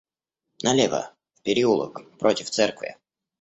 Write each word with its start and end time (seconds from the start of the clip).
Налево, 0.63 1.13
в 1.35 1.43
переулок, 1.43 2.01
против 2.17 2.49
церкви! 2.49 2.97